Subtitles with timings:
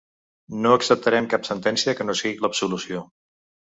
[0.63, 3.09] No acceptarem cap sentència que no sigui l’absolució.